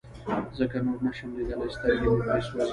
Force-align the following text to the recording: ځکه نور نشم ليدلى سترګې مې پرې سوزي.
ځکه 0.57 0.77
نور 0.85 0.97
نشم 1.07 1.29
ليدلى 1.37 1.67
سترګې 1.75 2.05
مې 2.11 2.21
پرې 2.27 2.41
سوزي. 2.47 2.69